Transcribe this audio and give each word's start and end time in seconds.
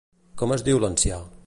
Com 0.43 0.53
es 0.55 0.65
diu 0.69 0.81
l'ancià? 0.85 1.23